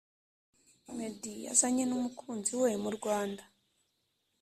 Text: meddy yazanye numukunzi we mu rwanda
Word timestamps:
meddy 0.95 1.33
yazanye 1.47 1.83
numukunzi 1.87 2.53
we 2.61 2.71
mu 2.83 2.89
rwanda 2.97 3.43